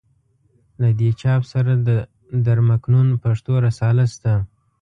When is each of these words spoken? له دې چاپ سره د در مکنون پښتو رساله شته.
له 0.81 0.89
دې 0.99 1.09
چاپ 1.21 1.41
سره 1.53 1.73
د 1.87 1.89
در 2.45 2.57
مکنون 2.69 3.07
پښتو 3.23 3.51
رساله 3.65 4.03
شته. 4.13 4.33